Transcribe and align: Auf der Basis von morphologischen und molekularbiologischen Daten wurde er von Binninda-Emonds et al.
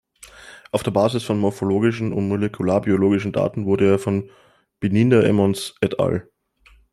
Auf 0.71 0.81
der 0.81 0.89
Basis 0.89 1.21
von 1.23 1.37
morphologischen 1.37 2.11
und 2.11 2.27
molekularbiologischen 2.27 3.33
Daten 3.33 3.67
wurde 3.67 3.85
er 3.87 3.99
von 3.99 4.31
Binninda-Emonds 4.79 5.75
et 5.79 5.99
al. 5.99 6.27